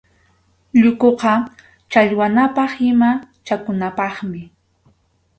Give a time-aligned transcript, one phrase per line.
[0.81, 1.31] Llukuqa
[1.91, 3.09] challwanapaq ima
[3.45, 4.41] chakunapaqmi.